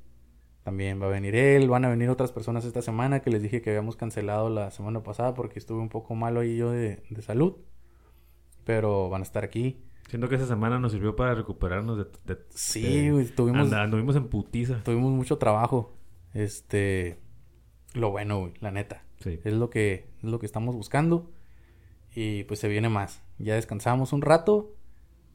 [0.64, 3.62] también va a venir él, van a venir otras personas esta semana que les dije
[3.62, 7.22] que habíamos cancelado la semana pasada porque estuve un poco malo ahí yo de, de
[7.22, 7.56] salud.
[8.64, 9.82] Pero van a estar aquí.
[10.08, 12.04] Siento que esa semana nos sirvió para recuperarnos de...
[12.26, 14.82] de- Sí, de- güey, tuvimos, anduvimos en putiza.
[14.84, 15.96] tuvimos mucho trabajo.
[16.34, 17.18] Este,
[17.94, 19.04] lo bueno, güey, la neta.
[19.26, 21.30] Es lo que, es lo que estamos buscando.
[22.14, 23.22] Y pues se viene más.
[23.38, 24.74] Ya descansamos un rato.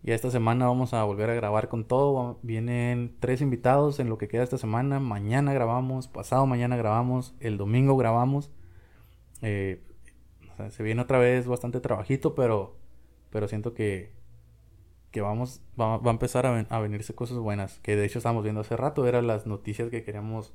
[0.04, 2.40] Ya esta semana vamos a volver a grabar con todo.
[2.44, 5.00] Vienen tres invitados en lo que queda esta semana.
[5.00, 8.52] Mañana grabamos, pasado mañana grabamos, el domingo grabamos.
[9.42, 9.84] Eh,
[10.70, 12.78] se viene otra vez bastante trabajito, pero,
[13.30, 14.14] pero siento que,
[15.12, 17.80] que vamos, va, a empezar a, a venirse cosas buenas.
[17.80, 19.08] Que de hecho estábamos viendo hace rato.
[19.08, 20.54] Eran las noticias que queríamos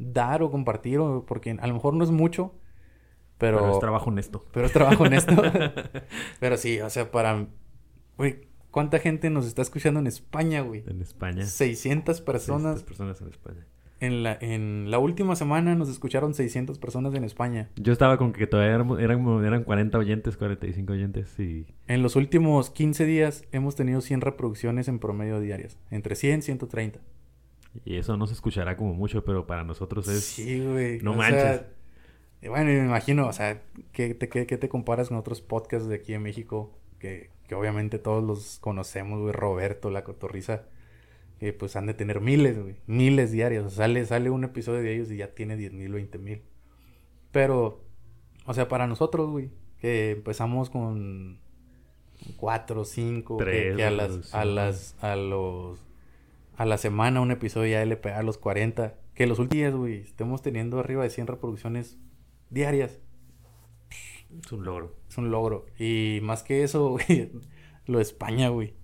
[0.00, 0.98] dar o compartir.
[0.98, 2.54] o- porque a lo mejor no es mucho.
[3.38, 4.44] Pero, Pero es trabajo honesto.
[4.52, 5.32] pero es trabajo honesto.
[6.40, 7.46] pero sí, o sea, para...
[8.18, 10.84] Güey, ¿cuánta gente nos está escuchando en España, güey?
[10.86, 11.44] En España.
[11.46, 12.80] 600 personas.
[12.80, 13.66] 600 personas en España.
[13.98, 17.68] En la, en la última semana nos escucharon 600 personas en España.
[17.76, 21.66] Yo estaba con que todavía éramos- eran, eran 40 oyentes, 45 oyentes y...
[21.86, 25.78] En los últimos 15 días hemos tenido 100 reproducciones en promedio diarias.
[25.90, 27.00] Entre 100 y 130.
[27.84, 30.24] Y eso no se escuchará como mucho, pero para nosotros es...
[30.24, 31.00] Sí, güey.
[31.00, 31.42] no o manches.
[31.42, 31.68] sea,
[32.48, 35.96] bueno, me imagino, o sea, ¿qué te, qué, qué te comparas con otros podcasts de
[35.96, 36.72] aquí en México?
[36.98, 39.32] Que, que obviamente todos los conocemos, güey.
[39.32, 40.64] Roberto, La Cotorriza.
[41.38, 42.76] Que pues han de tener miles, güey.
[42.86, 43.66] Miles diarios.
[43.66, 46.42] O sea, sale, sale un episodio de ellos y ya tiene 10 mil, 20 mil.
[47.32, 47.82] Pero,
[48.46, 51.38] o sea, para nosotros, güey, que empezamos con
[52.36, 55.78] cuatro, cinco, Tres que a las, a las, a los,
[56.56, 58.94] a la semana un episodio ya le pega a los 40.
[59.14, 61.98] Que los últimos días, güey, estemos teniendo arriba de 100 reproducciones
[62.50, 63.00] diarias.
[64.44, 64.96] Es un logro.
[65.08, 65.66] Es un logro.
[65.78, 67.32] Y más que eso, güey,
[67.86, 68.74] lo de España, güey.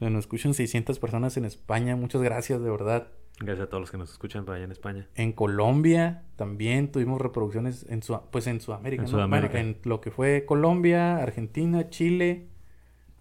[0.00, 1.94] Nos escuchan 600 personas en España.
[1.94, 3.08] Muchas gracias, de verdad.
[3.38, 5.08] Gracias a todos los que nos escuchan para allá en España.
[5.14, 9.16] En Colombia también tuvimos reproducciones en su, pues en Sudamérica, En ¿no?
[9.16, 9.60] Bueno, Sudamérica.
[9.60, 12.48] en lo que fue Colombia, Argentina, Chile,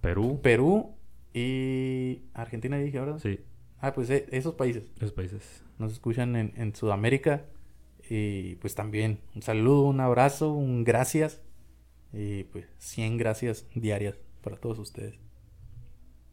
[0.02, 0.40] Perú.
[0.42, 0.96] Perú
[1.34, 3.20] y Argentina dije ahora.
[3.20, 3.40] Sí,
[3.82, 5.64] Ah, pues eh, esos países esos países.
[5.80, 7.46] nos escuchan en, en Sudamérica
[8.10, 11.42] y pues también un saludo, un abrazo, un gracias
[12.14, 15.16] y pues 100 gracias diarias para todos ustedes.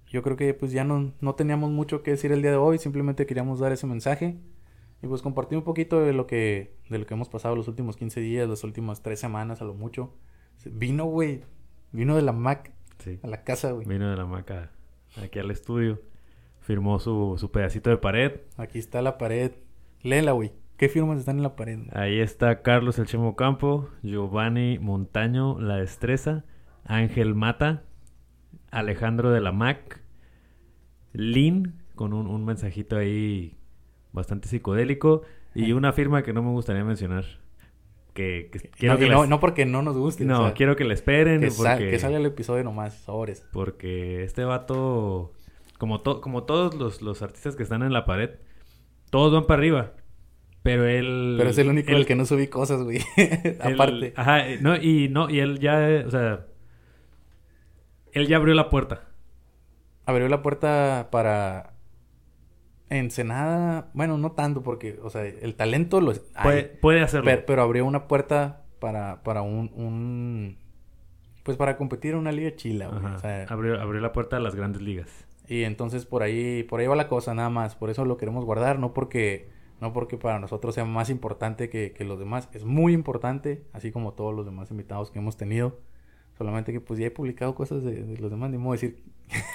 [0.09, 2.79] Yo creo que pues ya no, no teníamos mucho que decir el día de hoy,
[2.79, 4.39] simplemente queríamos dar ese mensaje
[5.03, 7.97] y pues compartir un poquito de lo que de lo que hemos pasado los últimos
[7.97, 10.15] 15 días, las últimas 3 semanas a lo mucho.
[10.65, 11.43] Vino, güey,
[11.93, 13.21] vino de la Mac Sí.
[13.23, 13.87] a la casa, güey.
[13.87, 14.73] Vino de la maca
[15.23, 16.01] aquí al estudio.
[16.69, 18.43] Firmó su, su pedacito de pared.
[18.59, 19.53] Aquí está la pared.
[20.03, 20.53] Léela, güey.
[20.77, 21.79] ¿Qué firmas están en la pared?
[21.95, 26.45] Ahí está Carlos El Chemo Campo, Giovanni Montaño La Destreza,
[26.85, 27.85] Ángel Mata,
[28.71, 30.03] Alejandro de la Mac,
[31.15, 33.57] Lin, con un, un mensajito ahí
[34.13, 35.23] bastante psicodélico,
[35.55, 37.25] y una firma que no me gustaría mencionar.
[38.13, 40.27] Que, que quiero no, que y no, les- no porque no nos guste.
[40.27, 41.41] no, o sea, quiero que le esperen.
[41.41, 41.91] que, sal- porque...
[41.93, 43.47] que salga el episodio nomás, sobres.
[43.53, 45.33] Porque este vato,
[45.79, 48.31] como, to- como todos los, los artistas que están en la pared,
[49.11, 49.93] todos van para arriba.
[50.63, 51.37] Pero él...
[51.39, 53.01] Pero es el único el que no subí cosas, güey.
[53.61, 54.13] Aparte.
[54.17, 56.45] Ajá, eh, no, y no, y él ya, o sea...
[58.13, 59.03] Él ya abrió la puerta.
[60.05, 61.75] Abrió la puerta para
[62.91, 63.91] Ensenada.
[63.95, 66.13] Bueno, no tanto porque, o sea, el talento lo
[66.43, 67.27] Puede, puede hacerlo.
[67.27, 70.59] pero, pero abrió una puerta para, para un, un-
[71.43, 72.99] Pues para competir en una liga chila, güey.
[73.05, 75.27] Ajá, O sea, abrió, abrió la puerta a las grandes ligas.
[75.49, 77.75] Y entonces por ahí, por ahí va la cosa nada más.
[77.75, 79.49] Por eso lo queremos guardar, no porque,
[79.81, 82.49] no porque para nosotros sea más importante que, que los demás.
[82.53, 85.81] Es muy importante, así como todos los demás invitados que hemos tenido.
[86.37, 89.03] Solamente que pues ya he publicado cosas de, de los demás, ni modo decir,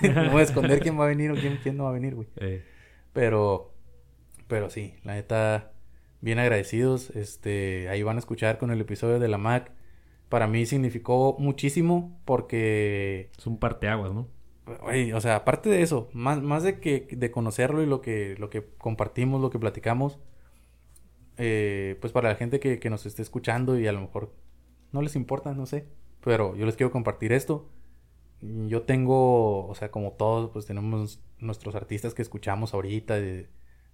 [0.02, 2.16] no voy a esconder quién va a venir o quién, quién no va a venir,
[2.16, 2.28] güey.
[2.38, 2.64] Eh,
[3.14, 3.74] Pero,
[4.48, 5.72] pero sí, la neta,
[6.22, 7.10] bien agradecidos.
[7.12, 9.72] Este, ahí van a escuchar con el episodio de la Mac.
[10.30, 14.28] Para mí significó muchísimo porque es un parteaguas, ¿no?
[14.66, 18.36] Güey, o sea, aparte de eso, más, más de que de conocerlo y lo que,
[18.40, 20.20] lo que compartimos, lo que platicamos,
[21.38, 24.34] eh, pues para la gente que, que nos esté escuchando y a lo mejor
[24.92, 25.88] no les importa, no sé,
[26.22, 27.70] pero yo les quiero compartir esto.
[28.42, 33.50] Yo tengo, o sea, como todos, pues tenemos nuestros artistas que escuchamos ahorita, de,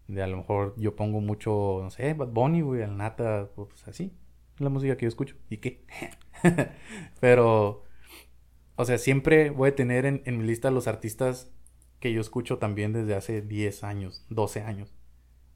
[0.07, 3.87] de a lo mejor yo pongo mucho, no sé, Bad Bunny, güey, al Nata, pues
[3.87, 4.13] así,
[4.59, 5.35] la música que yo escucho.
[5.49, 5.85] ¿Y qué?
[7.21, 7.83] pero...
[8.79, 11.51] O sea, siempre voy a tener en, en mi lista los artistas
[11.99, 14.95] que yo escucho también desde hace 10 años, 12 años.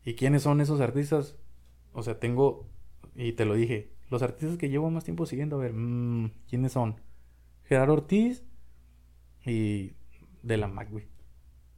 [0.04, 1.38] ¿Y quiénes son esos artistas?
[1.94, 2.68] O sea, tengo,
[3.16, 6.74] y te lo dije, los artistas que llevo más tiempo siguiendo, a ver, mm, ¿quiénes
[6.74, 7.00] son?
[7.64, 8.44] Gerardo Ortiz
[9.46, 9.94] y
[10.42, 11.08] de la Mac, güey.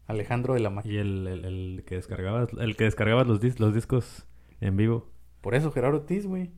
[0.07, 0.85] Alejandro de la Mac.
[0.85, 4.25] Y el, el, el que descargabas, el que descargabas los, dis- los discos
[4.61, 5.11] en vivo.
[5.41, 6.49] Por eso, Gerardo Ortiz, güey.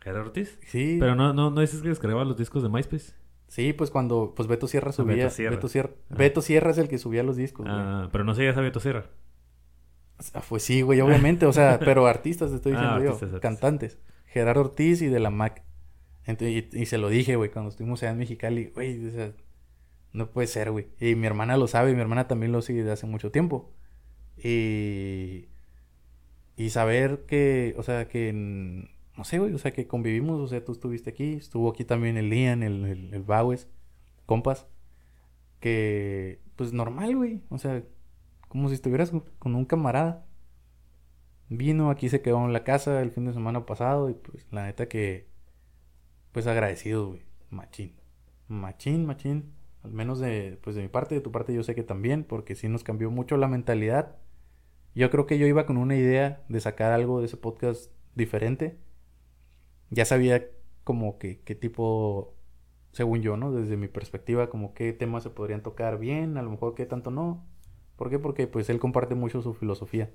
[0.00, 0.58] ¿Gerardo Ortiz?
[0.66, 0.96] Sí.
[0.98, 3.12] Pero no, no, no dices que descargabas los discos de MySpace.
[3.52, 5.24] Sí, pues cuando pues Beto Sierra subía.
[5.26, 5.50] Beto Sierra.
[5.56, 6.14] Beto Sierra, Ah.
[6.16, 7.78] Beto Sierra es el que subía los discos, güey.
[7.78, 9.04] Ah, pero no seguías a Beto Sierra.
[10.32, 11.44] Ah, Pues sí, güey, obviamente.
[11.44, 13.12] O sea, pero artistas te estoy Ah, diciendo yo.
[13.12, 13.40] artistas.
[13.40, 13.98] Cantantes.
[14.24, 15.62] Gerardo Ortiz y de la Mac.
[16.24, 18.70] Entonces, y, y se lo dije, güey, cuando estuvimos allá en Mexicali.
[18.74, 19.32] Güey, o sea,
[20.14, 20.86] no puede ser, güey.
[20.98, 23.70] Y mi hermana lo sabe, y mi hermana también lo sigue desde hace mucho tiempo.
[24.42, 25.48] Y.
[26.56, 28.32] Y saber que, o sea, que.
[28.32, 30.40] mm, No sé, güey, o sea, que convivimos.
[30.40, 33.68] O sea, tú estuviste aquí, estuvo aquí también el Lian, el, el, el Baues,
[34.26, 34.66] compas.
[35.60, 37.42] Que, pues normal, güey.
[37.50, 37.84] O sea,
[38.48, 40.26] como si estuvieras con- un camarada.
[41.48, 44.64] Vino, aquí se quedó en la casa el fin de semana pasado y pues la
[44.64, 45.28] neta que
[46.32, 47.22] pues agradecido, güey.
[47.50, 47.94] Machín.
[48.48, 49.52] Machín, machín.
[49.82, 52.54] Al menos de pues de mi parte, de tu parte yo sé que también porque
[52.54, 54.16] sí nos cambió mucho la mentalidad.
[54.94, 58.78] Yo creo que yo iba con una idea de sacar algo de ese podcast diferente.
[59.92, 60.46] Ya sabía
[60.84, 62.34] como que qué tipo
[62.92, 63.52] según yo, ¿no?
[63.52, 67.10] Desde mi perspectiva, como qué temas se podrían tocar bien, a lo mejor qué tanto
[67.10, 67.46] no.
[67.96, 68.18] ¿Por qué?
[68.18, 70.10] Porque pues él comparte mucho su filosofía.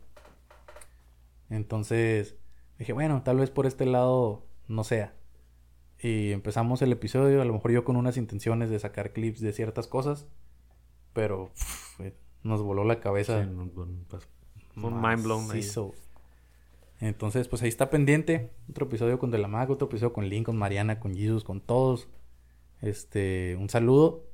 [1.50, 2.36] Entonces
[2.78, 5.14] dije, bueno, tal vez por este lado no sea.
[6.00, 9.54] Y empezamos el episodio, a lo mejor yo con unas intenciones de sacar clips de
[9.54, 10.28] ciertas cosas,
[11.14, 12.14] pero uf, eh,
[12.44, 13.44] nos voló la cabeza.
[13.44, 14.28] Sí, un, un- pues,
[14.76, 15.48] un mind blown.
[15.48, 15.96] Macizo.
[17.00, 18.52] Entonces, pues ahí está pendiente.
[18.70, 21.62] Otro episodio con De la Maga, otro episodio con Link, con Mariana, con Jesus, con
[21.62, 22.10] todos.
[22.82, 24.26] Este, un saludo.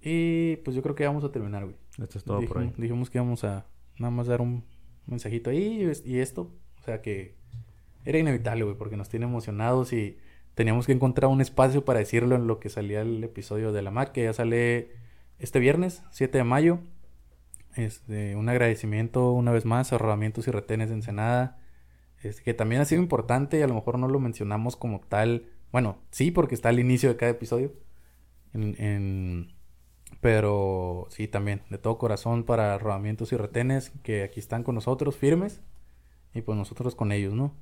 [0.00, 1.76] Y pues yo creo que vamos a terminar, güey.
[2.02, 2.72] Esto es todo por ahí.
[2.76, 3.66] Dijimos que íbamos a
[3.98, 4.64] nada más dar un
[5.06, 6.50] mensajito ahí y esto.
[6.80, 7.36] O sea que
[8.04, 10.18] era inevitable, güey, porque nos tiene emocionados y
[10.54, 13.90] teníamos que encontrar un espacio para decirlo en lo que salía el episodio de la
[13.90, 14.90] MAC, que ya sale
[15.38, 16.80] este viernes, 7 de mayo.
[17.76, 21.58] Este, un agradecimiento una vez más a Rodamientos y Retenes de Ensenada,
[22.22, 25.46] este, que también ha sido importante y a lo mejor no lo mencionamos como tal.
[25.72, 27.72] Bueno, sí, porque está al inicio de cada episodio.
[28.54, 29.54] En, en-
[30.20, 35.16] Pero sí, también, de todo corazón para Rodamientos y Retenes, que aquí están con nosotros
[35.16, 35.62] firmes
[36.34, 37.54] y pues nosotros con ellos, ¿no?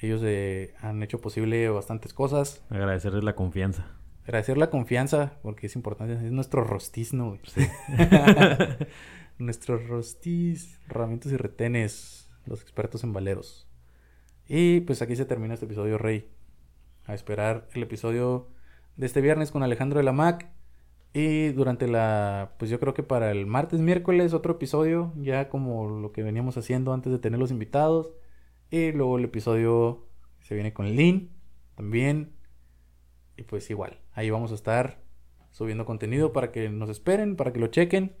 [0.00, 2.62] Ellos eh, han hecho posible bastantes cosas.
[2.70, 3.86] Agradecerles la confianza.
[4.24, 7.28] Agradecer la confianza, porque es importante, es nuestro rostiz, ¿no?
[7.28, 7.40] güey?
[7.44, 7.66] Sí.
[9.38, 13.68] Nuestro rostiz, herramientas y retenes, los expertos en valeros.
[14.48, 16.30] Y pues aquí se termina este episodio, Rey.
[17.04, 18.48] A esperar el episodio
[18.96, 20.48] de este viernes con Alejandro de la Mac.
[21.12, 25.88] Y durante la, pues yo creo que para el martes, miércoles, otro episodio, ya como
[25.88, 28.14] lo que veníamos haciendo antes de tener los invitados.
[28.70, 30.06] Y luego el episodio
[30.40, 31.30] se viene con Lynn
[31.74, 32.32] también.
[33.36, 35.02] Y pues igual, ahí vamos a estar
[35.50, 38.16] subiendo contenido para que nos esperen, para que lo chequen.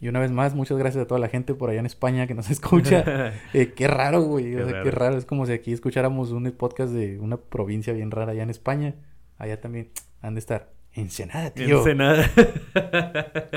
[0.00, 2.34] Y una vez más, muchas gracias a toda la gente por allá en España que
[2.34, 3.32] nos escucha.
[3.52, 4.52] Eh, qué raro, güey.
[4.52, 4.84] Qué o sea, raro.
[4.84, 5.16] qué raro.
[5.18, 8.94] Es como si aquí escucháramos un podcast de una provincia bien rara allá en España.
[9.38, 9.90] Allá también
[10.22, 10.70] han de estar.
[10.92, 11.78] Ensenada, tío.
[11.78, 12.28] Ensenada.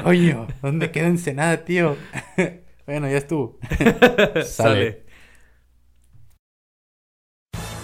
[0.03, 1.95] Coño, ¿dónde queda Ensenada, tío?
[2.85, 3.57] bueno, ya estuvo.
[4.43, 5.02] Sale.